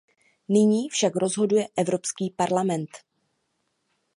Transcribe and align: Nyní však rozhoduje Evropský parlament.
Nyní 0.49 0.89
však 0.89 1.15
rozhoduje 1.15 1.67
Evropský 1.75 2.29
parlament. 2.29 2.89